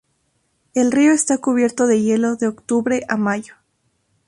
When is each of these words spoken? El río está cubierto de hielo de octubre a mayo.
El 0.73 0.91
río 0.91 1.11
está 1.11 1.37
cubierto 1.37 1.85
de 1.85 2.01
hielo 2.01 2.35
de 2.35 2.47
octubre 2.47 3.03
a 3.07 3.17
mayo. 3.17 3.53